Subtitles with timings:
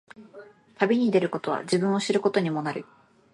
[0.79, 2.85] 旅に出ることは、自分を知ることにもなる。